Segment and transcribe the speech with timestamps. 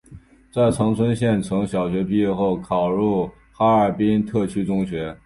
[0.51, 5.15] 在长春县城小学毕业后考入哈尔滨特区中学。